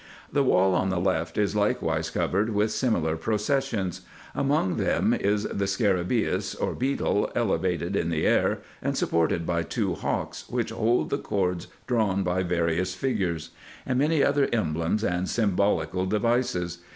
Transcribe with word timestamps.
The 0.33 0.41
wall 0.43 0.73
on 0.73 0.89
the 0.89 0.99
left 0.99 1.37
is 1.37 1.55
likewise 1.55 2.09
covered 2.09 2.55
with 2.55 2.71
similar 2.71 3.15
processions. 3.15 4.01
Among 4.33 4.77
them 4.77 5.13
is 5.13 5.43
the 5.43 5.67
scarabaeus, 5.67 6.55
or 6.55 6.73
beetle, 6.73 7.31
elevated 7.35 7.95
in 7.95 8.09
the 8.09 8.25
air, 8.25 8.61
and 8.81 8.97
supported 8.97 9.45
by 9.45 9.61
two 9.61 9.93
hawks, 9.93 10.49
which 10.49 10.71
hold 10.71 11.11
the 11.11 11.19
cords 11.19 11.67
drawn 11.85 12.23
by 12.23 12.41
various 12.41 12.95
figures; 12.95 13.51
and 13.85 13.99
many 13.99 14.23
other 14.23 14.49
emblems 14.51 15.03
and 15.03 15.29
symbolical 15.29 16.07
devices. 16.07 16.79